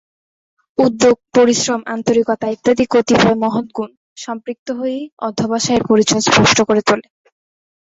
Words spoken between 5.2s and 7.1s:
অধ্যবসায়ের পরিচয় স্পষ্ট করে তোলে।